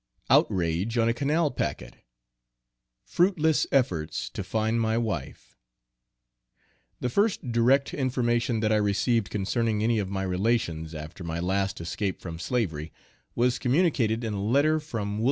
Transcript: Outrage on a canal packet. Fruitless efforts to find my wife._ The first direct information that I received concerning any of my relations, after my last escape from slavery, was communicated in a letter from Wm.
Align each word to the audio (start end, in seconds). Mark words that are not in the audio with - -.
Outrage 0.31 0.97
on 0.97 1.07
a 1.07 1.13
canal 1.13 1.51
packet. 1.51 1.97
Fruitless 3.05 3.67
efforts 3.71 4.31
to 4.31 4.43
find 4.43 4.81
my 4.81 4.97
wife._ 4.97 5.55
The 7.01 7.09
first 7.11 7.51
direct 7.51 7.93
information 7.93 8.61
that 8.61 8.71
I 8.71 8.77
received 8.77 9.29
concerning 9.29 9.83
any 9.83 9.99
of 9.99 10.09
my 10.09 10.23
relations, 10.23 10.95
after 10.95 11.23
my 11.23 11.39
last 11.39 11.79
escape 11.79 12.19
from 12.19 12.39
slavery, 12.39 12.91
was 13.35 13.59
communicated 13.59 14.23
in 14.23 14.33
a 14.33 14.43
letter 14.43 14.79
from 14.79 15.19
Wm. 15.19 15.19